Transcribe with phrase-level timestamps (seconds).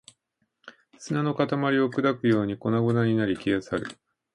[0.97, 1.45] 砂の塊
[1.79, 3.99] を砕くように粉々になり、消え去る